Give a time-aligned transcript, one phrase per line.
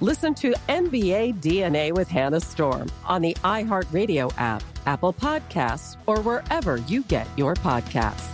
[0.00, 6.76] Listen to NBA DNA with Hannah Storm on the iHeartRadio app, Apple Podcasts, or wherever
[6.76, 8.32] you get your podcasts.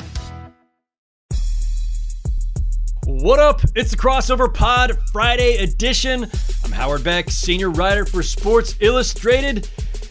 [3.07, 3.62] What up?
[3.75, 6.31] It's the Crossover Pod Friday edition.
[6.65, 9.67] I'm Howard Beck, senior writer for Sports Illustrated.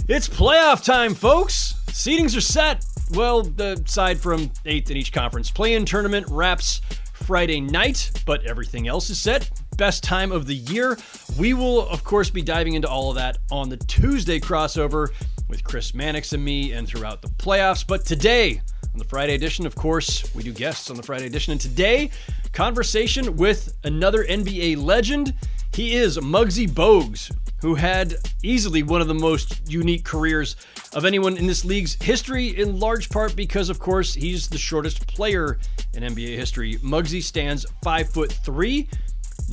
[0.10, 1.74] It's playoff time, folks.
[1.92, 2.84] Seedings are set.
[3.12, 6.82] Well, aside from eighth in each conference, play-in tournament wraps
[7.14, 10.98] Friday night, but everything else is set best time of the year.
[11.38, 15.10] We will, of course, be diving into all of that on the Tuesday crossover
[15.50, 17.86] with Chris Mannix and me and throughout the playoffs.
[17.86, 18.62] But today,
[18.94, 21.52] on the Friday edition, of course, we do guests on the Friday edition.
[21.52, 22.12] And today,
[22.52, 25.34] conversation with another NBA legend.
[25.74, 30.56] He is Muggsy Bogues, who had easily one of the most unique careers
[30.94, 35.08] of anyone in this league's history, in large part because, of course, he's the shortest
[35.08, 35.58] player
[35.94, 36.76] in NBA history.
[36.78, 38.88] Muggsy stands five foot three.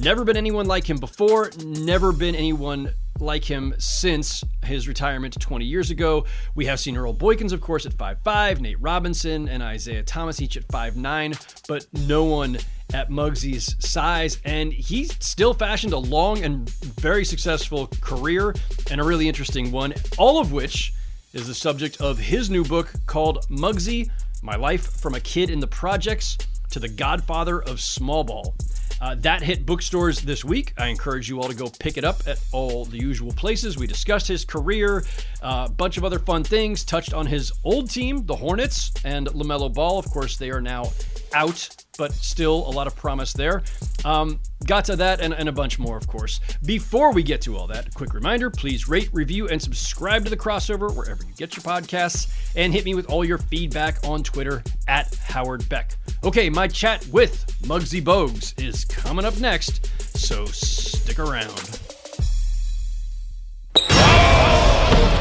[0.02, 5.66] Never been anyone like him before, never been anyone like him since his retirement 20
[5.66, 6.24] years ago.
[6.54, 10.56] We have seen Earl Boykins, of course, at 5'5, Nate Robinson and Isaiah Thomas each
[10.56, 12.56] at 5'9, but no one
[12.94, 14.38] at Muggsy's size.
[14.42, 18.54] And he still fashioned a long and very successful career
[18.90, 20.94] and a really interesting one, all of which
[21.34, 24.08] is the subject of his new book called Muggsy
[24.40, 26.38] My Life from a Kid in the Projects
[26.70, 28.54] to the Godfather of Small Ball.
[29.00, 30.74] Uh, that hit bookstores this week.
[30.76, 33.78] I encourage you all to go pick it up at all the usual places.
[33.78, 35.04] We discussed his career,
[35.42, 39.26] a uh, bunch of other fun things, touched on his old team, the Hornets, and
[39.28, 39.98] LaMelo Ball.
[39.98, 40.92] Of course, they are now
[41.32, 43.62] out, but still a lot of promise there.
[44.04, 46.40] Um, got to that and, and a bunch more, of course.
[46.64, 50.36] Before we get to all that, quick reminder please rate, review, and subscribe to the
[50.36, 54.62] crossover wherever you get your podcasts, and hit me with all your feedback on Twitter
[54.88, 55.96] at Howard Beck.
[56.22, 61.79] Okay, my chat with Muggsy Bogues is coming up next, so stick around.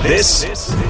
[0.01, 0.45] This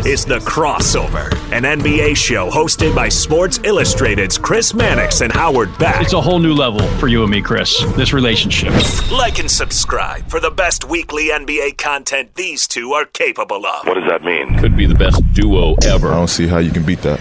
[0.05, 5.99] is The Crossover, an NBA show hosted by Sports Illustrated's Chris Mannix and Howard Beck.
[6.03, 8.71] It's a whole new level for you and me, Chris, this relationship.
[9.11, 13.87] Like and subscribe for the best weekly NBA content these two are capable of.
[13.87, 14.59] What does that mean?
[14.59, 16.09] Could be the best duo ever.
[16.09, 17.19] I don't see how you can beat that.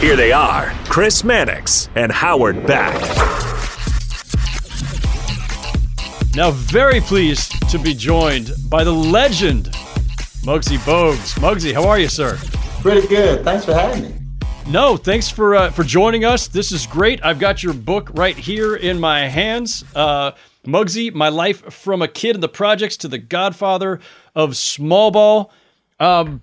[0.00, 2.94] Here they are Chris Mannix and Howard Beck.
[6.36, 9.74] Now, very pleased to be joined by the legend
[10.46, 11.36] Muggsy Bogues.
[11.40, 12.38] Muggsy, how are you, sir?
[12.80, 13.42] Pretty good.
[13.42, 14.14] Thanks for having me.
[14.68, 16.46] No, thanks for uh, for joining us.
[16.46, 17.18] This is great.
[17.24, 19.84] I've got your book right here in my hands.
[19.92, 20.30] Uh,
[20.64, 23.98] Muggsy, My Life from a Kid in the Projects to the Godfather
[24.36, 25.50] of Small Ball.
[25.98, 26.40] Um,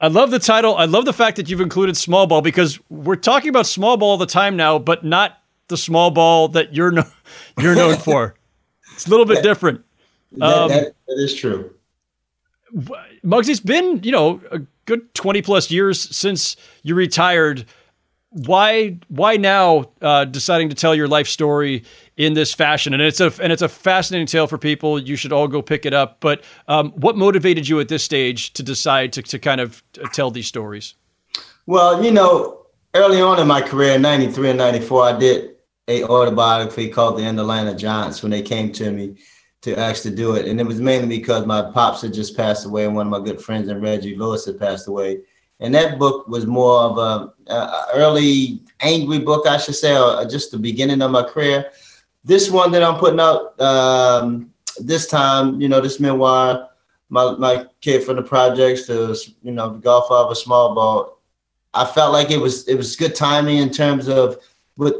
[0.00, 0.74] I love the title.
[0.74, 4.12] I love the fact that you've included small ball because we're talking about small ball
[4.12, 7.04] all the time now, but not the small ball that you're no,
[7.60, 8.34] you're known for.
[8.94, 9.84] It's a little bit different.
[10.40, 11.75] Um, that, that is true.
[13.24, 17.66] Muggsy's been, you know, a good 20 plus years since you retired.
[18.30, 21.84] Why why now uh, deciding to tell your life story
[22.16, 24.98] in this fashion, and it's a and it's a fascinating tale for people.
[24.98, 26.18] You should all go pick it up.
[26.20, 30.30] But um, what motivated you at this stage to decide to to kind of tell
[30.30, 30.94] these stories?
[31.66, 35.50] Well, you know, early on in my career, '93 and '94, I did
[35.88, 39.16] a autobiography called The End of Atlanta Giants when they came to me
[39.62, 42.84] to actually do it, and it was mainly because my pops had just passed away,
[42.84, 45.20] and one of my good friends, and Reggie Lewis, had passed away.
[45.58, 50.24] And that book was more of a, a early angry book, I should say, or
[50.26, 51.70] just the beginning of my career
[52.26, 56.68] this one that I'm putting out um, this time, you know, this memoir,
[57.08, 61.20] my my kid from the projects to you know the golf of a small ball.
[61.72, 64.38] I felt like it was it was good timing in terms of
[64.76, 64.94] with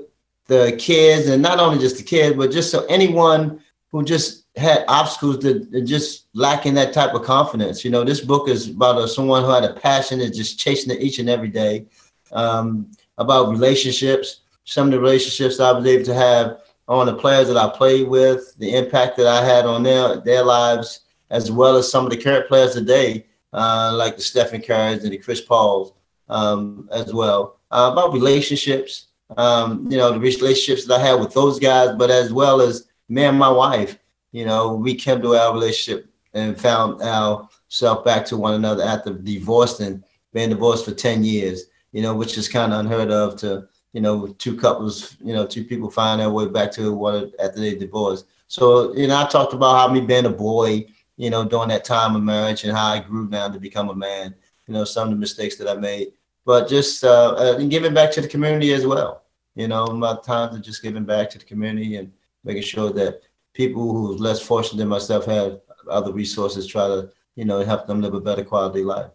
[0.47, 3.61] the kids and not only just the kids, but just so anyone
[3.97, 7.83] who just had obstacles that, just lacking that type of confidence.
[7.83, 10.93] You know, this book is about a, someone who had a passion and just chasing
[10.93, 11.87] it each and every day.
[12.33, 17.49] Um, about relationships, some of the relationships I was able to have on the players
[17.49, 21.01] that I played with, the impact that I had on their their lives,
[21.31, 25.13] as well as some of the current players today, uh, like the Stephen Currys and
[25.13, 25.95] the Chris Pauls,
[26.29, 27.61] um, as well.
[27.71, 29.07] Uh, about relationships,
[29.39, 32.86] um, you know, the relationships that I had with those guys, but as well as
[33.09, 33.99] me and my wife.
[34.33, 39.15] You know, we came to our relationship and found ourselves back to one another after
[39.15, 43.37] divorced and been divorced for 10 years, you know, which is kind of unheard of
[43.37, 47.33] to you know, two couples, you know, two people find their way back to one
[47.43, 48.25] after they divorce.
[48.47, 50.85] So, you know, I talked about how me being a boy,
[51.17, 53.95] you know, during that time of marriage and how I grew now to become a
[53.95, 54.35] man,
[54.67, 56.09] you know, some of the mistakes that I made,
[56.45, 59.23] but just uh, uh, giving back to the community as well.
[59.55, 62.13] You know, my times of just giving back to the community and
[62.47, 63.21] making sure that
[63.53, 65.61] people who are less fortunate than myself have
[65.91, 69.11] other resources, try to, you know, help them live a better quality life.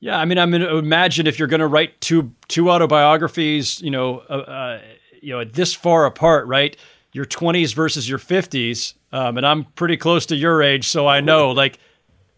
[0.00, 3.90] Yeah, I mean, I mean, imagine if you're going to write two two autobiographies, you
[3.90, 4.80] know, uh, uh,
[5.22, 6.76] you know, this far apart, right?
[7.12, 11.20] Your 20s versus your 50s, um, and I'm pretty close to your age, so I
[11.20, 11.78] know, like,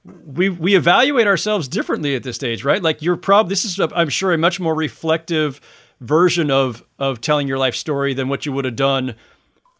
[0.04, 2.80] we we evaluate ourselves differently at this stage, right?
[2.80, 5.60] Like, you're this is, I'm sure, a much more reflective
[6.00, 9.16] version of of telling your life story than what you would have done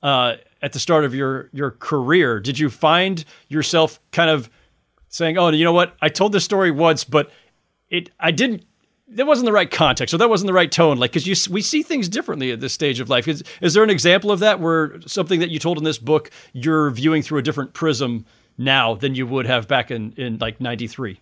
[0.03, 2.41] uh, at the start of your your career.
[2.41, 4.51] Did you find yourself kind of
[5.09, 5.97] saying, "Oh, you know what?
[6.01, 7.31] I told this story once, but
[7.91, 8.65] it I didn't
[9.09, 11.63] that wasn't the right context or that wasn't the right tone like because you we
[11.63, 14.59] see things differently at this stage of life is, is there an example of that
[14.59, 18.27] where something that you told in this book you're viewing through a different prism
[18.59, 21.21] now than you would have back in in like 93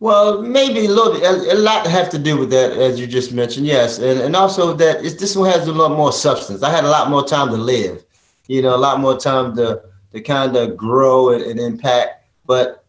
[0.00, 1.16] well maybe a little
[1.52, 4.72] a, lot have to do with that as you just mentioned yes and, and also
[4.72, 7.56] that this one has a lot more substance i had a lot more time to
[7.56, 8.04] live
[8.46, 12.84] you know a lot more time to to kind of grow and, and impact but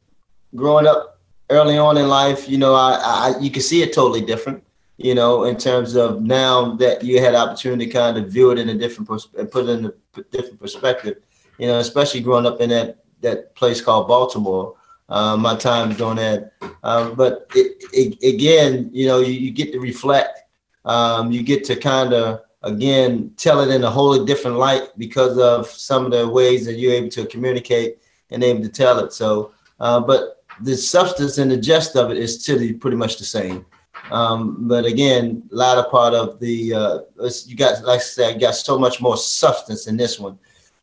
[0.56, 1.20] growing up
[1.50, 4.64] early on in life, you know, I, I you can see it totally different.
[4.98, 8.60] You know, in terms of now that you had opportunity to kind of view it
[8.60, 11.18] in a different pers- put it in a different perspective.
[11.58, 14.76] You know, especially growing up in that that place called Baltimore.
[15.10, 16.54] Uh, my time doing that,
[16.84, 20.44] um, but it, it, again, you know, you, you get to reflect.
[20.86, 25.38] Um, you get to kind of again tell it in a wholly different light because
[25.38, 27.98] of some of the ways that you're able to communicate
[28.30, 29.12] and able to tell it.
[29.12, 33.26] So, uh, but the substance and the gist of it is still pretty much the
[33.26, 33.66] same.
[34.12, 37.00] Um, but again, latter part of the uh,
[37.46, 40.38] you got like I said, got so much more substance in this one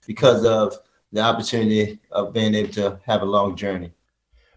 [0.06, 0.78] because of
[1.12, 3.92] the opportunity of being able to have a long journey.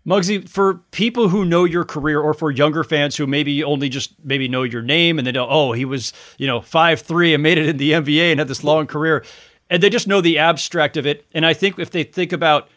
[0.10, 4.14] Muggsy, for people who know your career, or for younger fans who maybe only just
[4.24, 7.44] maybe know your name and they know, oh, he was you know five three and
[7.44, 9.24] made it in the NBA and had this long career,
[9.70, 11.28] and they just know the abstract of it.
[11.34, 12.70] And I think if they think about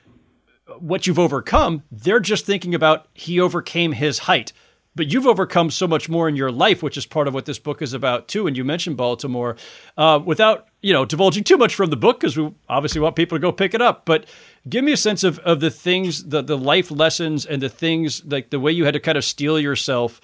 [0.79, 4.53] what you've overcome, they're just thinking about he overcame his height.
[4.95, 7.59] But you've overcome so much more in your life, which is part of what this
[7.59, 8.47] book is about too.
[8.47, 9.57] And you mentioned Baltimore,
[9.97, 13.39] uh, without you know divulging too much from the book, because we obviously want people
[13.39, 14.05] to go pick it up.
[14.05, 14.27] But
[14.69, 18.25] give me a sense of of the things, the the life lessons, and the things
[18.27, 20.21] like the way you had to kind of steel yourself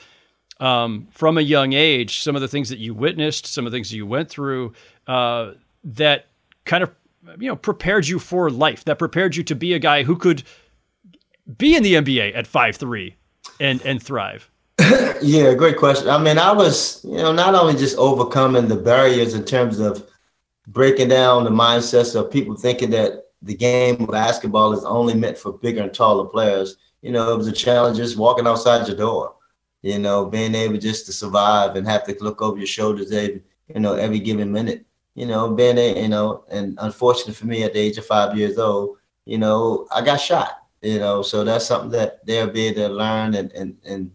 [0.60, 2.20] um, from a young age.
[2.22, 4.74] Some of the things that you witnessed, some of the things that you went through,
[5.06, 5.52] uh,
[5.84, 6.26] that
[6.64, 6.94] kind of
[7.38, 10.42] you know prepared you for life that prepared you to be a guy who could
[11.56, 13.16] be in the NBA at five three
[13.60, 14.50] and and thrive?
[15.22, 16.08] yeah, great question.
[16.08, 20.08] I mean, I was you know not only just overcoming the barriers in terms of
[20.66, 25.38] breaking down the mindsets of people thinking that the game of basketball is only meant
[25.38, 26.76] for bigger and taller players.
[27.02, 29.34] You know, it was a challenge just walking outside your door.
[29.82, 33.42] You know, being able just to survive and have to look over your shoulders every
[33.72, 34.84] you know every given minute
[35.18, 38.38] you know, being a, you know, and unfortunately for me at the age of five
[38.38, 42.66] years old, you know, I got shot, you know, so that's something that they'll be
[42.66, 44.12] able to learn and, and, and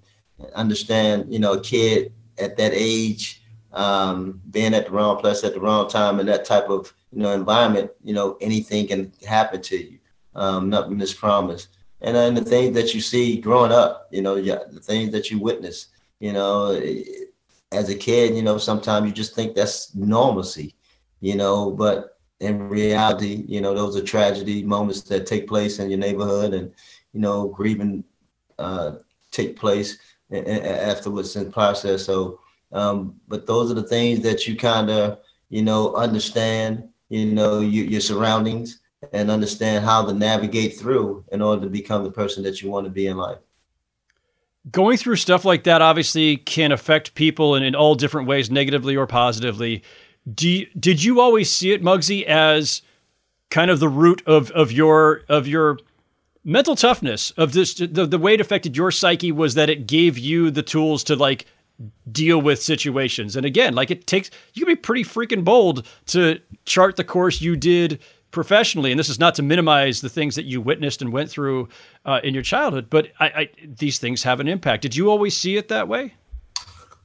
[0.56, 5.54] understand, you know, a kid at that age, um, being at the wrong place at
[5.54, 9.62] the wrong time in that type of you know environment, you know anything can happen
[9.62, 10.00] to you.
[10.36, 11.70] Um, nothing is promised.
[12.02, 15.40] And then the things that you see growing up, you know, the things that you
[15.40, 15.88] witness,
[16.20, 16.72] you know,
[17.72, 20.76] as a kid, you know, sometimes you just think that's normalcy,
[21.22, 25.90] you know, but in reality, you know, those are tragedy moments that take place in
[25.90, 26.74] your neighborhood and,
[27.14, 28.04] you know, grieving
[28.60, 28.96] uh,
[29.32, 29.98] take place
[30.34, 32.06] afterwards in process.
[32.06, 32.40] So,
[32.72, 37.60] um, but those are the things that you kind of, you know, understand, you know,
[37.60, 38.80] you, your surroundings
[39.12, 42.86] and understand how to navigate through in order to become the person that you want
[42.86, 43.38] to be in life.
[44.72, 48.96] Going through stuff like that obviously can affect people in, in all different ways, negatively
[48.96, 49.84] or positively.
[50.34, 52.82] Do you, did you always see it, Muggsy, as
[53.50, 55.80] kind of the root of, of your of your
[56.44, 60.18] mental toughness of this the, the way it affected your psyche was that it gave
[60.18, 61.46] you the tools to like
[62.12, 66.40] deal with situations and again like it takes you can be pretty freaking bold to
[66.66, 68.00] chart the course you did
[68.34, 71.70] professionally, and this is not to minimize the things that you witnessed and went through
[72.04, 74.82] uh, in your childhood, but I, I, these things have an impact.
[74.82, 76.14] Did you always see it that way?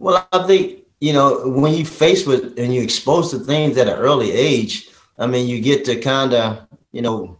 [0.00, 3.86] Well, I think you know when you face with and you expose to things at
[3.86, 4.88] an early age.
[5.18, 7.38] I mean, you get to kind of you know,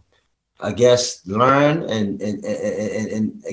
[0.59, 3.43] I guess learn and and, and and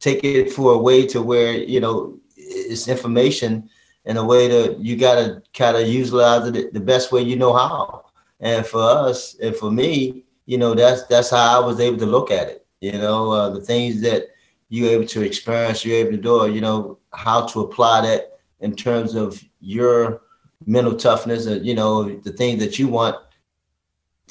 [0.00, 3.68] take it for a way to where you know it's information
[4.06, 7.36] in a way that you got to kind of utilize it the best way you
[7.36, 8.04] know how
[8.40, 12.06] and for us, and for me, you know, that's that's how I was able to
[12.06, 12.66] look at it.
[12.80, 14.28] You know, uh, the things that
[14.70, 18.74] you're able to experience, you're able to do, you know, how to apply that in
[18.74, 20.22] terms of your
[20.66, 23.16] mental toughness, and you know, the things that you want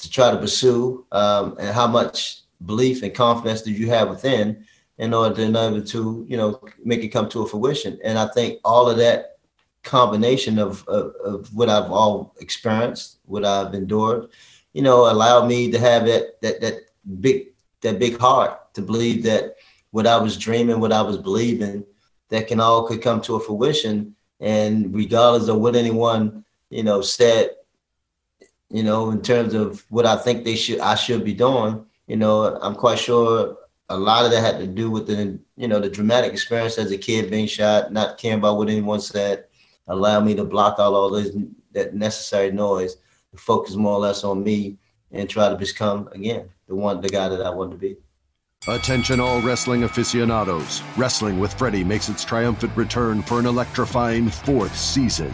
[0.01, 4.65] to try to pursue, um, and how much belief and confidence do you have within
[4.98, 7.98] in order to enable to, you know, make it come to a fruition.
[8.03, 9.38] And I think all of that
[9.84, 14.29] combination of, of, of what I've all experienced, what I've endured,
[14.74, 16.82] you know, allowed me to have that that that
[17.22, 17.48] big
[17.82, 19.56] that big heart to believe that
[19.91, 21.86] what I was dreaming, what I was believing,
[22.29, 24.15] that can all could come to a fruition.
[24.39, 27.51] And regardless of what anyone, you know, said,
[28.69, 32.15] you know, in terms of what I think they should I should be doing, you
[32.15, 33.57] know, I'm quite sure
[33.89, 36.91] a lot of that had to do with the, you know, the dramatic experience as
[36.91, 39.45] a kid being shot, not caring about what anyone said,
[39.88, 41.35] allow me to block out all those
[41.73, 42.97] that necessary noise
[43.35, 44.77] focus more or less on me
[45.11, 47.97] and try to become again the one the guy that I want to be.
[48.67, 50.81] Attention all wrestling aficionados.
[50.97, 55.33] Wrestling with Freddie makes its triumphant return for an electrifying fourth season.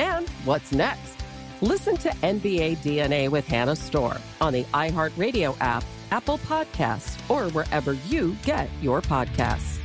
[0.00, 1.18] And what's next?
[1.60, 7.92] Listen to NBA DNA with Hannah Storm on the iHeartRadio app, Apple Podcasts, or wherever
[8.08, 9.76] you get your podcasts.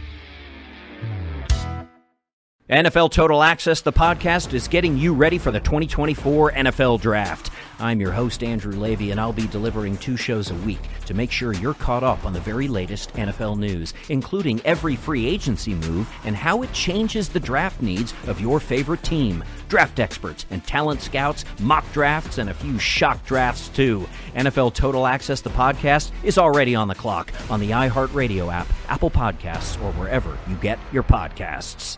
[2.67, 7.51] NFL Total Access, the podcast, is getting you ready for the 2024 NFL Draft.
[7.77, 11.29] I'm your host, Andrew Levy, and I'll be delivering two shows a week to make
[11.29, 16.11] sure you're caught up on the very latest NFL news, including every free agency move
[16.23, 19.43] and how it changes the draft needs of your favorite team.
[19.67, 24.07] Draft experts and talent scouts, mock drafts, and a few shock drafts, too.
[24.35, 29.11] NFL Total Access, the podcast, is already on the clock on the iHeartRadio app, Apple
[29.11, 31.97] Podcasts, or wherever you get your podcasts.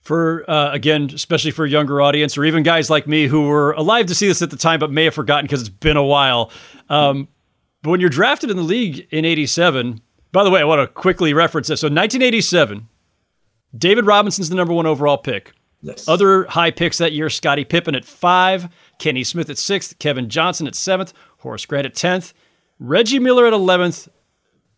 [0.00, 3.72] for uh, again, especially for a younger audience, or even guys like me who were
[3.72, 6.04] alive to see this at the time but may have forgotten because it's been a
[6.04, 6.50] while.
[6.88, 7.28] Um,
[7.82, 10.00] but when you're drafted in the league in '87,
[10.32, 11.80] by the way, I want to quickly reference this.
[11.80, 12.88] So 1987,
[13.76, 15.52] David Robinson's the number one overall pick.
[15.82, 16.08] Yes.
[16.08, 20.66] Other high picks that year: Scottie Pippen at five, Kenny Smith at sixth, Kevin Johnson
[20.66, 22.32] at seventh, Horace Grant at tenth,
[22.78, 24.08] Reggie Miller at eleventh,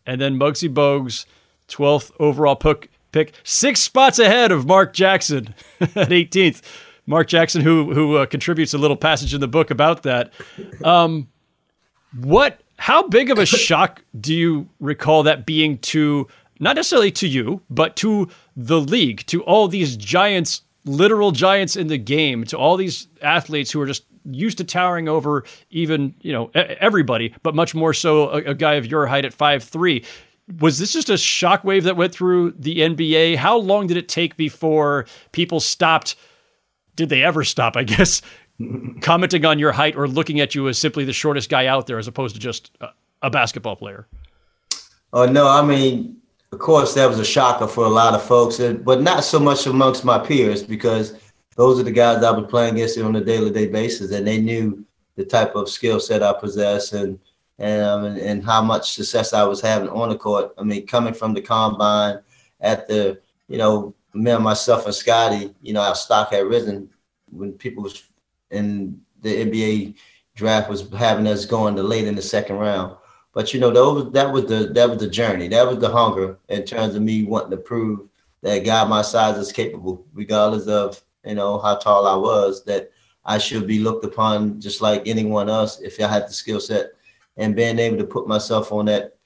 [0.05, 1.25] and then Muggsy Bogues,
[1.67, 6.61] twelfth overall pick pick, six spots ahead of Mark Jackson at 18th.
[7.05, 10.33] Mark Jackson, who who uh, contributes a little passage in the book about that.
[10.83, 11.29] Um,
[12.19, 12.61] what?
[12.77, 16.27] How big of a shock do you recall that being to
[16.59, 21.87] not necessarily to you, but to the league, to all these giants, literal giants in
[21.87, 26.31] the game, to all these athletes who are just used to towering over even you
[26.31, 30.05] know everybody, but much more so a, a guy of your height at five three
[30.59, 33.37] was this just a shockwave that went through the NBA?
[33.37, 36.15] How long did it take before people stopped?
[36.95, 37.77] Did they ever stop?
[37.77, 38.21] I guess
[39.01, 41.97] commenting on your height or looking at you as simply the shortest guy out there,
[41.97, 42.89] as opposed to just a,
[43.21, 44.07] a basketball player.
[45.13, 46.17] Oh no, I mean,
[46.51, 49.65] of course, that was a shocker for a lot of folks, but not so much
[49.65, 51.15] amongst my peers because
[51.55, 54.85] those are the guys I was playing against on a daily-day basis, and they knew
[55.15, 57.19] the type of skill set I possess and,
[57.59, 60.53] um, and, and how much success I was having on the court.
[60.57, 62.19] I mean, coming from the combine
[62.61, 66.89] at the, you know, me and myself and Scottie, you know, our stock had risen
[67.31, 68.03] when people was
[68.51, 69.95] in the NBA
[70.35, 72.95] draft was having us going to late in the second round.
[73.33, 75.47] But you know, that was that was the that was the journey.
[75.47, 78.07] That was the hunger in terms of me wanting to prove
[78.41, 82.63] that a guy my size is capable, regardless of you know how tall I was.
[82.65, 82.91] That
[83.25, 86.91] I should be looked upon just like anyone else if I had the skill set
[87.37, 89.17] and being able to put myself on that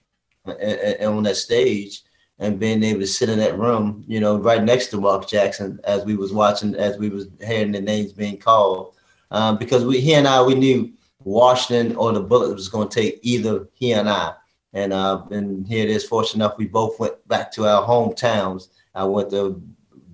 [0.45, 2.03] on that stage
[2.39, 5.79] and being able to sit in that room, you know, right next to Mark Jackson
[5.83, 8.95] as we was watching, as we was hearing the names being called,
[9.31, 10.93] um, because we he and I we knew
[11.23, 14.33] Washington or the Bullets was going to take either he and I,
[14.73, 16.05] and uh, and here it is.
[16.05, 18.69] Fortunate enough, we both went back to our hometowns.
[18.95, 19.61] I went to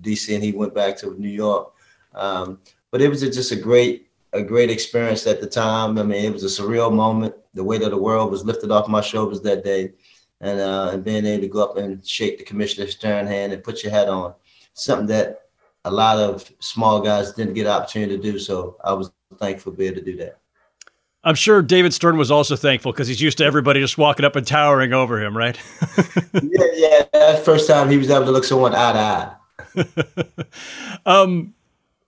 [0.00, 1.72] DC and he went back to New York.
[2.14, 5.98] Um, but it was just a great a great experience at the time.
[5.98, 7.34] I mean, it was a surreal moment.
[7.54, 9.92] The weight of the world was lifted off my shoulders that day,
[10.40, 13.62] and uh, and being able to go up and shake the commissioner's stern hand and
[13.62, 14.34] put your hat on,
[14.74, 15.42] something that
[15.84, 18.38] a lot of small guys didn't get an opportunity to do.
[18.38, 20.38] So I was thankful to be able to do that.
[21.24, 24.36] I'm sure David Stern was also thankful because he's used to everybody just walking up
[24.36, 25.58] and towering over him, right?
[26.34, 27.02] yeah, yeah.
[27.12, 30.44] That first time he was able to look someone eye to eye.
[31.06, 31.54] um,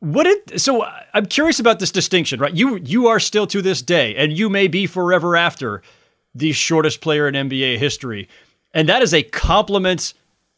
[0.00, 2.54] what it so I'm curious about this distinction, right?
[2.54, 5.82] You you are still to this day, and you may be forever after
[6.34, 8.28] the shortest player in NBA history,
[8.74, 10.12] and that is a compliment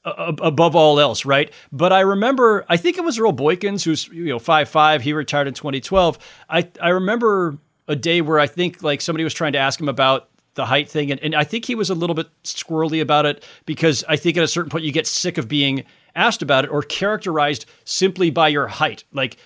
[0.05, 1.53] uh, above all else, right?
[1.71, 5.03] But I remember, I think it was Earl Boykins, who's you know five five.
[5.03, 6.19] He retired in 2012.
[6.49, 9.89] I I remember a day where I think like somebody was trying to ask him
[9.89, 13.25] about the height thing, and, and I think he was a little bit squirrely about
[13.27, 15.85] it because I think at a certain point you get sick of being
[16.19, 19.05] asked about it or characterized simply by your height.
[19.13, 19.39] Like,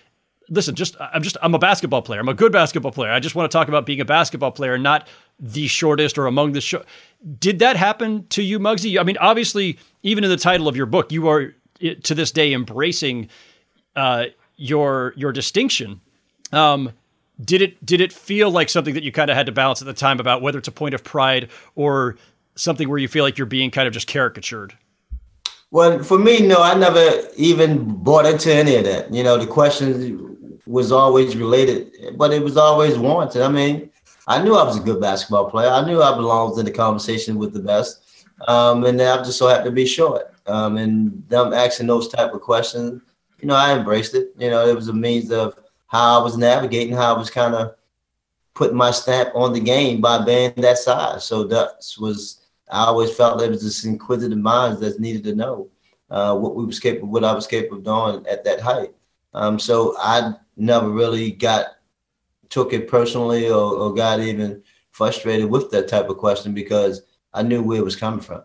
[0.48, 2.20] listen, just I'm just I'm a basketball player.
[2.20, 3.12] I'm a good basketball player.
[3.12, 5.08] I just want to talk about being a basketball player, not
[5.38, 6.86] the shortest or among the short.
[7.38, 8.98] Did that happen to you, Muggsy?
[8.98, 11.54] I mean, obviously, even in the title of your book, you are
[12.02, 13.28] to this day embracing
[13.96, 16.00] uh, your your distinction.
[16.52, 16.92] Um,
[17.42, 19.86] did it did it feel like something that you kind of had to balance at
[19.86, 22.16] the time about whether it's a point of pride or
[22.54, 24.74] something where you feel like you're being kind of just caricatured?
[25.72, 29.12] Well, for me, no, I never even bought into any of that.
[29.12, 33.40] You know, the question was always related, but it was always warranted.
[33.40, 33.90] I mean,
[34.28, 35.70] I knew I was a good basketball player.
[35.70, 39.48] I knew I belonged in the conversation with the best, um, and I just so
[39.48, 40.34] happened to be short.
[40.46, 43.00] Um, and them asking those type of questions,
[43.40, 44.34] you know, I embraced it.
[44.36, 45.54] You know, it was a means of
[45.86, 47.76] how I was navigating, how I was kind of
[48.52, 51.24] putting my stamp on the game by being that size.
[51.24, 52.41] So that was
[52.72, 55.68] I always felt it was this inquisitive minds that needed to know
[56.10, 58.92] uh, what we was capable, what I was capable of doing at that height.
[59.34, 61.66] Um, so I never really got
[62.48, 67.42] took it personally or, or got even frustrated with that type of question because I
[67.42, 68.42] knew where it was coming from.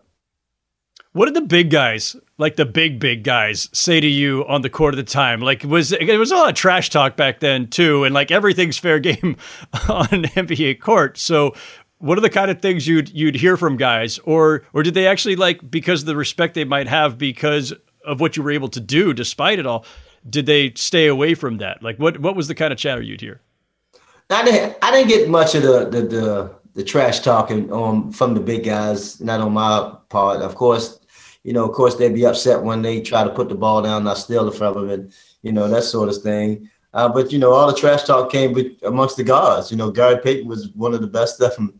[1.12, 4.70] What did the big guys, like the big big guys, say to you on the
[4.70, 5.40] court at the time?
[5.40, 8.78] Like was it was a lot of trash talk back then too, and like everything's
[8.78, 9.36] fair game
[9.88, 11.16] on NBA court.
[11.18, 11.54] So
[11.98, 14.18] what are the kind of things you'd you'd hear from guys?
[14.20, 17.72] Or or did they actually like because of the respect they might have because
[18.04, 19.84] of what you were able to do despite it all
[20.28, 21.82] did they stay away from that?
[21.82, 23.40] Like what what was the kind of chatter you'd hear?
[24.30, 28.34] I didn't i didn't get much of the the the, the trash talking um from
[28.34, 30.42] the big guys not on my part.
[30.42, 30.98] Of course
[31.44, 34.02] you know of course they'd be upset when they try to put the ball down
[34.02, 37.32] and i steal it from them and you know that sort of thing uh, but
[37.32, 39.70] you know, all the trash talk came with, amongst the guards.
[39.70, 41.78] You know, Gary Payton was one of the best of them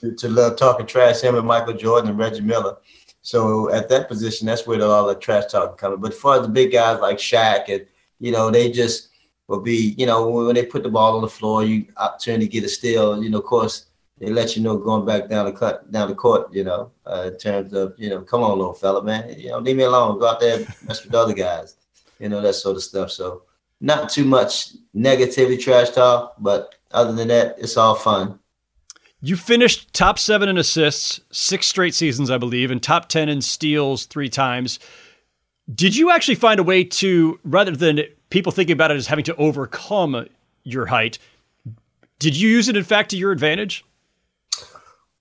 [0.00, 1.20] to, to love talking trash.
[1.20, 2.76] Him and Michael Jordan and Reggie Miller.
[3.22, 6.00] So at that position, that's where all the trash talk coming.
[6.00, 7.86] But for the big guys like Shaq and
[8.20, 9.10] you know, they just
[9.46, 12.52] will be, you know, when they put the ball on the floor, you opportunity to
[12.52, 13.22] get a steal.
[13.22, 13.86] You know, of course,
[14.18, 16.52] they let you know going back down the cut down the court.
[16.52, 19.34] You know, uh, in terms of you know, come on, little fella, man.
[19.38, 20.18] You know, leave me alone.
[20.18, 21.76] Go out there, mess with other guys.
[22.18, 23.10] You know, that sort of stuff.
[23.10, 23.42] So
[23.80, 28.38] not too much negativity, trash talk, but other than that, it's all fun.
[29.20, 33.42] You finished top seven in assists, six straight seasons, I believe, and top 10 in
[33.42, 34.78] steals three times.
[35.72, 39.24] Did you actually find a way to, rather than people thinking about it as having
[39.24, 40.28] to overcome
[40.62, 41.18] your height,
[42.18, 43.84] did you use it, in fact, to your advantage?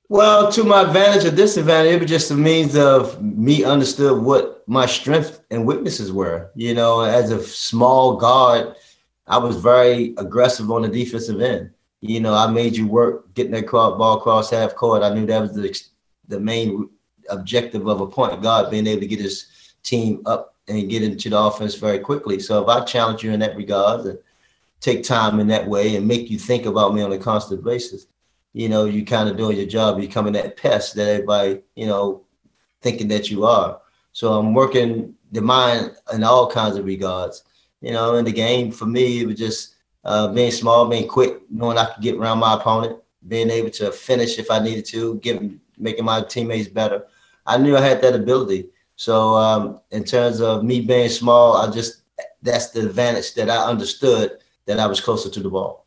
[0.10, 4.64] Well, to my advantage or disadvantage, it was just a means of me understood what
[4.66, 6.50] my strengths and weaknesses were.
[6.56, 8.76] You know, as a small guard,
[9.28, 11.72] I was very aggressive on the defensive end.
[12.00, 15.04] You know, I made you work getting that ball across half court.
[15.04, 15.78] I knew that was the
[16.30, 16.90] the main
[17.30, 19.48] objective of a point guard, being able to get his
[19.84, 22.40] team up and get into the offense very quickly.
[22.40, 24.20] So if I challenge you in that regard and
[24.80, 28.08] take time in that way and make you think about me on a constant basis,
[28.58, 32.24] you know, you kind of doing your job, becoming that pest that everybody, you know,
[32.82, 33.80] thinking that you are.
[34.14, 37.44] So I'm working the mind in all kinds of regards.
[37.82, 41.40] You know, in the game for me, it was just uh, being small, being quick,
[41.52, 45.20] knowing I could get around my opponent, being able to finish if I needed to,
[45.20, 47.06] giving making my teammates better.
[47.46, 48.70] I knew I had that ability.
[48.96, 52.02] So um, in terms of me being small, I just
[52.42, 55.87] that's the advantage that I understood that I was closer to the ball.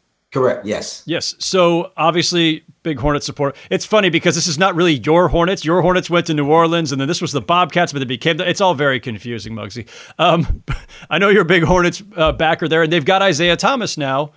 [0.31, 0.65] Correct.
[0.65, 1.03] Yes.
[1.05, 1.35] Yes.
[1.39, 3.55] So obviously, big Hornet support.
[3.69, 5.65] It's funny because this is not really your Hornets.
[5.65, 8.37] Your Hornets went to New Orleans, and then this was the Bobcats, but they became.
[8.37, 9.89] The, it's all very confusing, Muggsy.
[10.17, 10.63] Um,
[11.09, 14.31] I know you're a big Hornets uh, backer there, and they've got Isaiah Thomas now,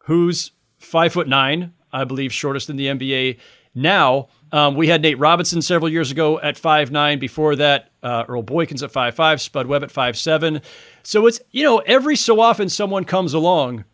[0.00, 3.38] who's five foot nine, I believe, shortest in the NBA
[3.74, 4.28] now.
[4.52, 7.18] Um, we had Nate Robinson several years ago at five nine.
[7.18, 10.60] Before that, uh, Earl Boykins at five five, Spud Webb at five seven.
[11.02, 13.84] So it's you know every so often someone comes along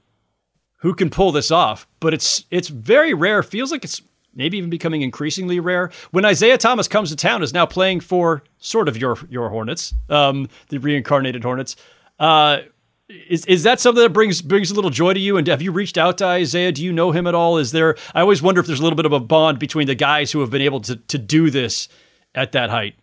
[0.86, 3.42] who can pull this off, but it's it's very rare.
[3.42, 4.00] Feels like it's
[4.36, 5.90] maybe even becoming increasingly rare.
[6.12, 9.92] When Isaiah Thomas comes to town, is now playing for sort of your your Hornets,
[10.08, 11.74] um, the reincarnated Hornets.
[12.20, 12.58] Uh,
[13.08, 15.36] is is that something that brings brings a little joy to you?
[15.36, 16.70] And have you reached out to Isaiah?
[16.70, 17.58] Do you know him at all?
[17.58, 17.96] Is there?
[18.14, 20.38] I always wonder if there's a little bit of a bond between the guys who
[20.38, 21.88] have been able to to do this
[22.32, 22.94] at that height.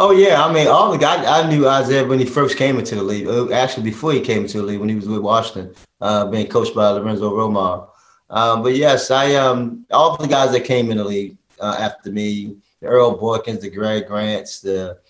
[0.00, 2.94] Oh yeah, I mean, all the guys I knew Isaiah when he first came into
[2.94, 3.26] the league.
[3.26, 6.46] Uh, actually, before he came into the league, when he was with Washington, uh, being
[6.46, 7.88] coached by Lorenzo Romar.
[8.30, 12.12] Um, but yes, I um all the guys that came in the league uh, after
[12.12, 15.00] me, the Earl Boykins, the Greg Grants, the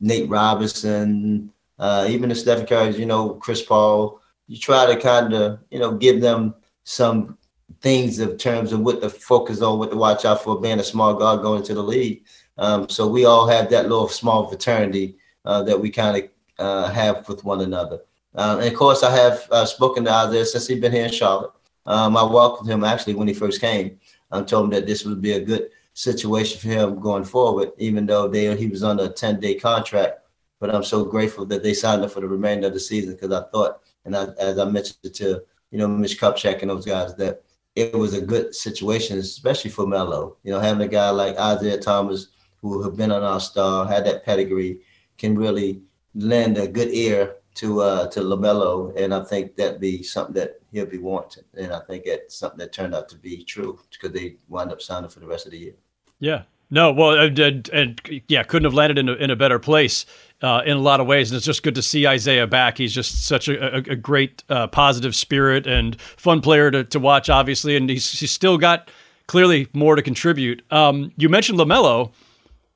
[0.00, 4.22] Nate Robinson, uh, even the Stephen Curry's, you know, Chris Paul.
[4.46, 7.36] You try to kind of you know give them some
[7.82, 10.84] things in terms of what to focus on, what to watch out for, being a
[10.84, 12.24] small guard going to the league.
[12.60, 16.90] Um, so we all have that little small fraternity uh, that we kind of uh,
[16.90, 18.00] have with one another.
[18.34, 21.12] Uh, and of course, I have uh, spoken to Isaiah since he's been here in
[21.12, 21.52] Charlotte.
[21.86, 23.98] Um, I welcomed him actually when he first came.
[24.30, 28.04] I told him that this would be a good situation for him going forward, even
[28.04, 30.20] though they, he was on a 10 day contract.
[30.60, 33.32] But I'm so grateful that they signed him for the remainder of the season because
[33.32, 37.14] I thought, and I, as I mentioned to you know Mitch Kupchak and those guys,
[37.16, 37.42] that
[37.74, 40.36] it was a good situation, especially for Melo.
[40.42, 42.28] You know, having a guy like Isaiah Thomas
[42.62, 44.80] who have been on our star, had that pedigree,
[45.18, 45.82] can really
[46.14, 50.60] lend a good ear to uh, to Lamelo, and I think that'd be something that
[50.72, 51.44] he'll be wanting.
[51.54, 54.80] And I think that's something that turned out to be true because they wound up
[54.80, 55.74] signing for the rest of the year.
[56.20, 56.42] Yeah.
[56.72, 60.06] No, well, and, and, and yeah, couldn't have landed in a, in a better place
[60.40, 62.78] uh, in a lot of ways, and it's just good to see Isaiah back.
[62.78, 67.00] He's just such a, a, a great, uh, positive spirit and fun player to, to
[67.00, 68.88] watch, obviously, and he's, he's still got
[69.26, 70.62] clearly more to contribute.
[70.70, 72.12] Um, you mentioned Lamelo.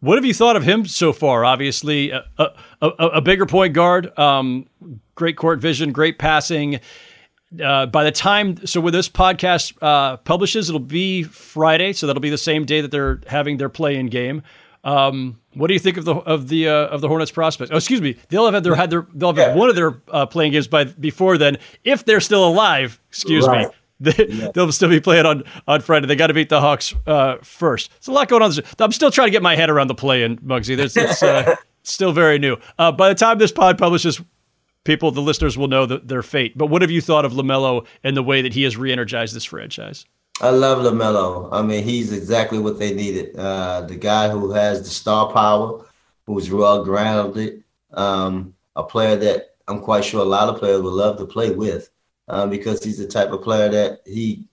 [0.04, 1.46] What have you thought of him so far?
[1.46, 2.50] Obviously, a, a,
[2.82, 4.66] a, a bigger point guard, um,
[5.14, 6.80] great court vision, great passing.
[7.62, 12.20] Uh, by the time, so when this podcast uh, publishes, it'll be Friday, so that'll
[12.20, 14.42] be the same day that they're having their play-in game.
[14.82, 17.70] Um, what do you think of the of the uh, of the Hornets prospects?
[17.72, 19.54] Oh, excuse me, they'll have had their had their they'll have yeah.
[19.54, 23.00] one of their uh, play-in games by before then, if they're still alive.
[23.08, 23.68] Excuse right.
[23.68, 23.74] me.
[24.00, 24.50] They, yeah.
[24.52, 26.06] They'll still be playing on, on Friday.
[26.06, 27.90] They got to beat the Hawks uh, first.
[27.92, 28.52] There's a lot going on.
[28.80, 30.76] I'm still trying to get my head around the play in Muggsy.
[30.76, 31.54] There's it's, uh,
[31.84, 32.56] still very new.
[32.78, 34.20] Uh, by the time this pod publishes,
[34.82, 36.58] people, the listeners will know the, their fate.
[36.58, 39.44] But what have you thought of LaMelo and the way that he has re-energized this
[39.44, 40.04] franchise?
[40.40, 41.48] I love LaMelo.
[41.52, 43.36] I mean, he's exactly what they needed.
[43.36, 45.84] Uh, the guy who has the star power,
[46.26, 50.92] who's well grounded, um, a player that I'm quite sure a lot of players would
[50.92, 51.90] love to play with
[52.28, 54.48] um, because he's the type of player that he,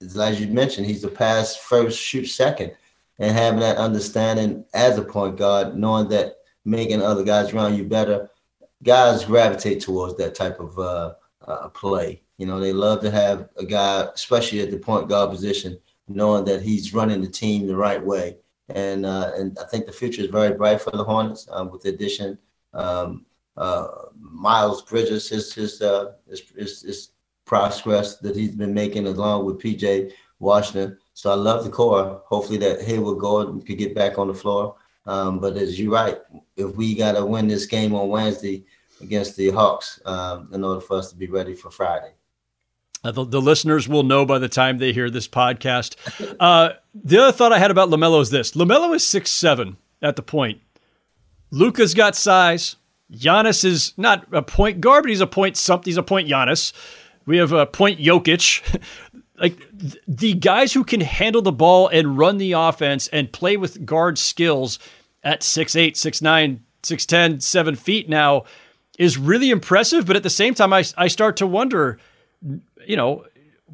[0.00, 2.72] as you mentioned, he's the pass first, shoot second,
[3.18, 7.84] and having that understanding as a point guard, knowing that making other guys around you
[7.84, 8.30] better,
[8.82, 11.14] guys gravitate towards that type of uh,
[11.46, 12.22] uh, play.
[12.38, 16.44] You know, they love to have a guy, especially at the point guard position, knowing
[16.46, 18.38] that he's running the team the right way.
[18.68, 21.82] And uh, and I think the future is very bright for the Hornets um, with
[21.82, 22.38] the addition.
[22.72, 23.88] Um, uh,
[24.18, 27.08] Miles Bridges, his his, uh, his, his, his
[27.44, 30.98] progress that he's been making along with PJ Washington.
[31.14, 32.22] So I love the core.
[32.26, 34.76] Hopefully that Hayward Gordon could get back on the floor.
[35.06, 36.18] Um, but as you're right,
[36.56, 38.64] if we got to win this game on Wednesday
[39.00, 42.12] against the Hawks um, in order for us to be ready for Friday.
[43.04, 45.96] Uh, the, the, listeners will know by the time they hear this podcast.
[46.38, 50.14] Uh, the other thought I had about LaMelo is this LaMelo is six seven at
[50.14, 50.60] the point.
[51.50, 52.76] Luka's got size.
[53.12, 55.90] Giannis is not a point guard, but he's a point something.
[55.90, 56.72] He's a point Giannis.
[57.26, 58.80] We have a point Jokic.
[59.38, 63.56] like th- the guys who can handle the ball and run the offense and play
[63.56, 64.78] with guard skills
[65.22, 68.44] at six eight, six nine, six ten, seven feet now
[68.98, 70.06] is really impressive.
[70.06, 71.98] But at the same time, I, I start to wonder,
[72.86, 73.24] you know,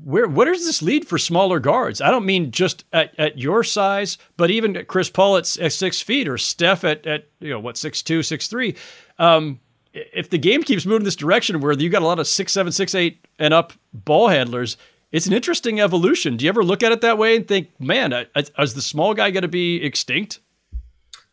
[0.05, 2.01] where does this lead for smaller guards?
[2.01, 5.73] I don't mean just at, at your size, but even at Chris Paul at, at
[5.73, 8.77] six feet or Steph at, at you know what six two, six three.
[9.19, 9.61] Um,
[9.93, 12.73] if the game keeps moving this direction where you got a lot of six seven,
[12.73, 14.77] six eight and up ball handlers,
[15.13, 16.37] it's an interesting evolution.
[16.37, 19.31] Do you ever look at it that way and think, man, is the small guy
[19.31, 20.41] going to be extinct?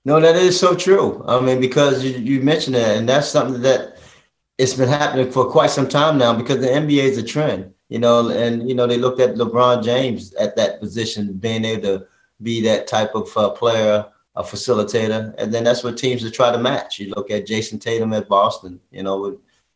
[0.05, 1.23] No, that is so true.
[1.27, 3.97] I mean, because you, you mentioned that, and that's something that
[4.57, 7.99] it's been happening for quite some time now because the NBA is a trend, you
[7.99, 12.07] know, and, you know, they looked at LeBron James at that position, being able to
[12.41, 15.33] be that type of uh, player, a facilitator.
[15.37, 16.99] And then that's what teams are try to match.
[16.99, 19.35] You look at Jayson Tatum at Boston, you know, with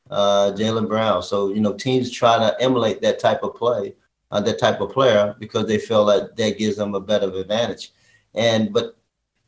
[0.09, 1.23] uh, Jaylen Brown.
[1.23, 3.95] So, you know, teams try to emulate that type of play,
[4.31, 7.93] uh, that type of player, because they feel that that gives them a better advantage.
[8.33, 8.97] And, but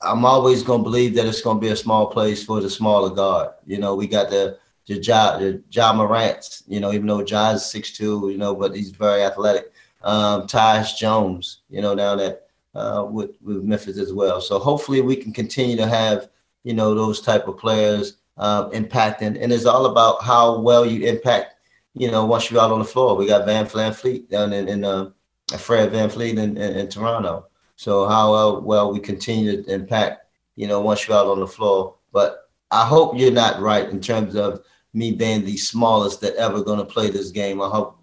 [0.02, 2.69] I'm always going to believe that it's going to be a small place for the
[2.69, 3.50] smaller guard.
[3.65, 4.58] You know, we got the
[4.93, 8.91] the Ja, the Ja Morant, you know, even though six two, you know, but he's
[8.91, 9.71] very athletic.
[10.04, 14.41] Um, Tyus Jones, you know, down at uh, with with Memphis as well.
[14.41, 16.30] So hopefully we can continue to have
[16.63, 21.08] you know those type of players uh, impacting, and it's all about how well you
[21.08, 21.56] impact.
[21.93, 24.86] You know, once you're out on the floor, we got Van Fleet down in, in
[24.86, 25.12] uh,
[25.58, 27.47] Fred VanVleet in, in, in Toronto.
[27.75, 30.25] So how well we continue to impact,
[30.56, 31.95] you know, once you're out on the floor.
[32.13, 36.63] But I hope you're not right in terms of me being the smallest that ever
[36.63, 37.62] going to play this game.
[37.62, 37.97] I hope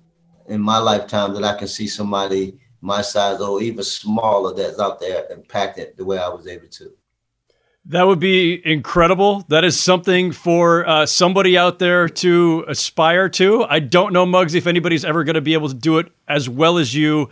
[0.49, 5.01] in my lifetime that I can see somebody my size or even smaller that's out
[5.01, 6.93] there impacted the way I was able to.
[7.87, 9.47] That would be incredible.
[9.49, 13.65] That is something for uh, somebody out there to aspire to.
[13.65, 16.49] I don't know, Muggs, if anybody's ever going to be able to do it as
[16.49, 17.31] well as you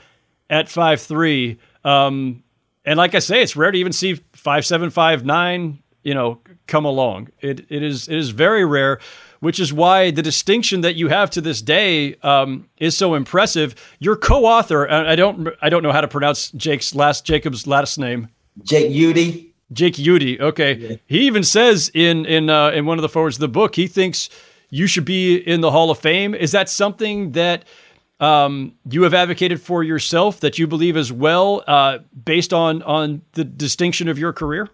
[0.48, 1.58] at five three.
[1.84, 2.42] Um,
[2.86, 6.40] and like I say, it's rare to even see five seven, five nine, you know,
[6.66, 7.28] come along.
[7.40, 8.98] It it is it is very rare,
[9.40, 13.74] which is why the distinction that you have to this day um, is so impressive.
[13.98, 18.28] Your co-author, I don't I don't know how to pronounce Jake's last Jacob's last name.
[18.62, 19.52] Jake Uitti.
[19.72, 20.40] Jake Uitti.
[20.40, 20.96] Okay, yeah.
[21.06, 23.86] he even says in in uh, in one of the forewords of the book he
[23.86, 24.28] thinks
[24.70, 26.34] you should be in the Hall of Fame.
[26.34, 27.64] Is that something that
[28.20, 33.22] um, you have advocated for yourself that you believe as well, uh, based on on
[33.32, 34.68] the distinction of your career?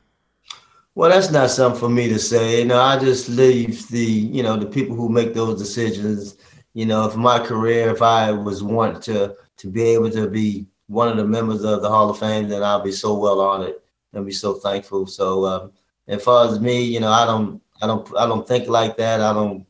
[0.94, 2.60] Well, that's not something for me to say.
[2.60, 6.36] You know, I just leave the you know the people who make those decisions.
[6.74, 10.66] You know, if my career, if I was want to to be able to be
[10.88, 13.76] one of the members of the Hall of Fame, then I'll be so well honored
[14.12, 15.06] and be so thankful.
[15.06, 15.72] So, um,
[16.08, 19.20] as far as me, you know, I don't, I don't, I don't think like that.
[19.20, 19.64] I don't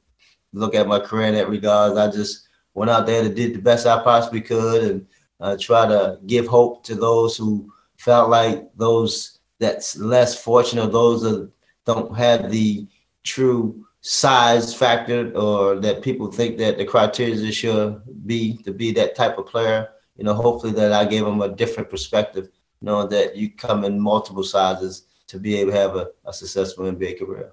[0.52, 1.96] look at my career in that regard.
[1.98, 5.06] I just went out there and did the best I possibly could and
[5.40, 11.22] uh, try to give hope to those who felt like those that's less fortunate, those
[11.22, 11.50] that
[11.86, 12.86] don't have the
[13.22, 19.14] true size factor or that people think that the criteria should be to be that
[19.14, 19.88] type of player.
[20.16, 22.48] You know, hopefully that I gave them a different perspective,
[22.80, 26.84] knowing that you come in multiple sizes to be able to have a, a successful
[26.84, 27.52] NBA career.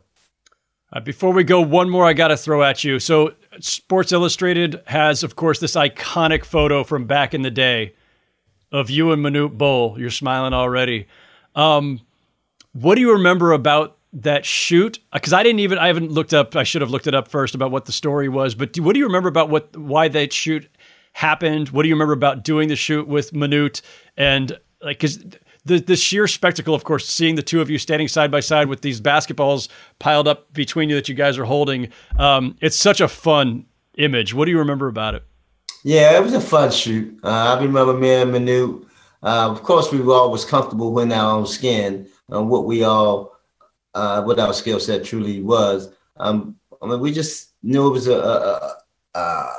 [0.91, 2.99] Uh, before we go, one more I got to throw at you.
[2.99, 7.93] So, Sports Illustrated has, of course, this iconic photo from back in the day
[8.71, 9.99] of you and Manute Bol.
[9.99, 11.07] You're smiling already.
[11.59, 11.99] Um,
[12.71, 14.99] what do you remember about that shoot?
[15.11, 16.55] Because I didn't even I haven't looked up.
[16.55, 18.55] I should have looked it up first about what the story was.
[18.55, 20.69] But do, what do you remember about what why that shoot
[21.13, 21.69] happened?
[21.69, 23.81] What do you remember about doing the shoot with Manute
[24.15, 25.19] and like because
[25.65, 28.69] the the sheer spectacle, of course, seeing the two of you standing side by side
[28.69, 29.67] with these basketballs
[29.99, 31.89] piled up between you that you guys are holding.
[32.17, 33.65] Um, it's such a fun
[33.97, 34.33] image.
[34.33, 35.23] What do you remember about it?
[35.83, 37.19] Yeah, it was a fun shoot.
[37.23, 38.88] Uh, I remember me and Manute.
[39.21, 43.37] Uh, of course, we were always comfortable in our own skin and what we all,
[43.93, 45.93] uh, what our skill set truly was.
[46.17, 48.77] Um, I mean, we just knew it was a, a,
[49.15, 49.49] a,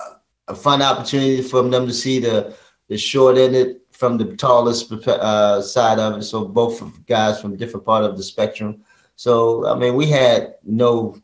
[0.49, 2.57] a fun opportunity for them to see the
[2.89, 6.23] the short ended from the tallest uh, side of it.
[6.25, 8.83] So both guys from different part of the spectrum.
[9.15, 11.17] So I mean, we had no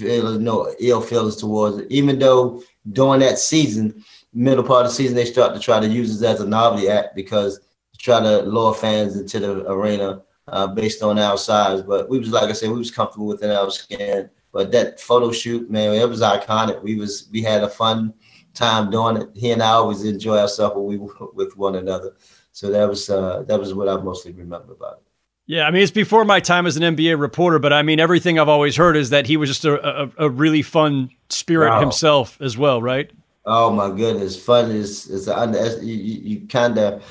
[0.00, 1.86] no ill feelings towards it.
[1.90, 4.02] Even though during that season,
[4.32, 6.88] middle part of the season, they start to try to use it as a novelty
[6.88, 7.60] act because
[8.00, 11.82] try to lure fans into the arena uh, based on our size.
[11.82, 14.30] But we was like I said, we was comfortable within our skin.
[14.52, 16.82] But that photo shoot, man, it was iconic.
[16.82, 18.14] We was we had a fun
[18.54, 19.28] time doing it.
[19.34, 22.16] He and I always enjoy ourselves when we were with one another.
[22.52, 25.02] So that was uh, that was what I mostly remember about it.
[25.46, 28.38] Yeah, I mean it's before my time as an NBA reporter, but I mean everything
[28.38, 31.80] I've always heard is that he was just a, a, a really fun spirit wow.
[31.80, 33.10] himself as well, right?
[33.44, 37.02] Oh my goodness, fun is is under, you, you kind of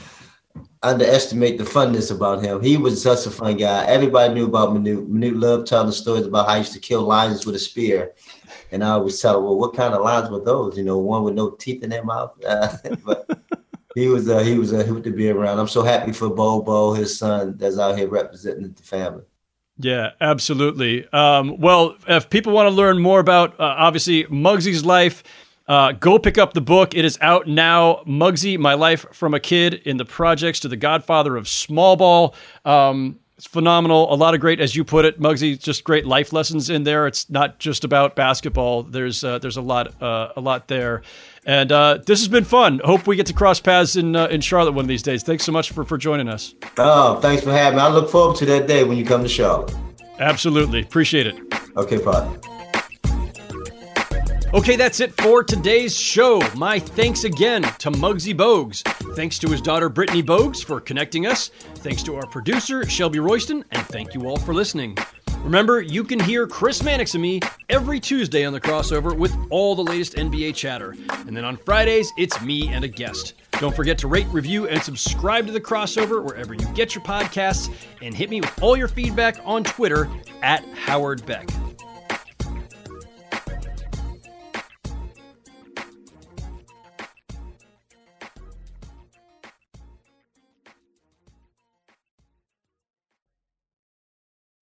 [0.83, 2.61] underestimate the funness about him.
[2.61, 3.85] He was such a fun guy.
[3.85, 5.07] Everybody knew about Manute.
[5.07, 8.13] Manute loved telling stories about how he used to kill lions with a spear.
[8.71, 10.77] And I always tell him, well, what kind of lions were those?
[10.77, 12.33] You know, one with no teeth in their mouth.
[12.45, 13.27] Uh, but
[13.95, 15.59] he was uh, he was a hoot to be around.
[15.59, 19.23] I'm so happy for Bol Bol, his son, that's out here representing the family.
[19.77, 21.07] Yeah, absolutely.
[21.09, 25.23] Um, well, if people want to learn more about uh, obviously Muggsy's life,
[25.69, 26.95] uh, go pick up the book.
[26.95, 28.01] It is out now.
[28.07, 32.35] Muggsy, My Life from a Kid in the Projects to the Godfather of Small Ball.
[32.65, 34.13] Um, it's phenomenal.
[34.13, 37.07] A lot of great, as you put it, Muggsy, just great life lessons in there.
[37.07, 38.83] It's not just about basketball.
[38.83, 41.03] There's uh, there's a lot uh, a lot there,
[41.45, 42.81] and uh, this has been fun.
[42.83, 45.23] Hope we get to cross paths in uh, in Charlotte one of these days.
[45.23, 46.53] Thanks so much for for joining us.
[46.77, 47.81] Oh, thanks for having me.
[47.81, 49.73] I look forward to that day when you come to Charlotte.
[50.19, 51.39] Absolutely, appreciate it.
[51.77, 52.58] Okay, bye.
[54.51, 56.41] Okay, that's it for today's show.
[56.55, 58.81] My thanks again to Muggsy Bogues.
[59.15, 61.49] Thanks to his daughter Brittany Bogues for connecting us.
[61.75, 64.97] Thanks to our producer Shelby Royston, and thank you all for listening.
[65.43, 69.75] Remember, you can hear Chris Mannix and me every Tuesday on the crossover with all
[69.75, 70.95] the latest NBA chatter.
[71.27, 73.35] And then on Fridays, it's me and a guest.
[73.59, 77.71] Don't forget to rate, review, and subscribe to the crossover wherever you get your podcasts.
[78.01, 80.09] And hit me with all your feedback on Twitter
[80.41, 81.47] at Howard Beck.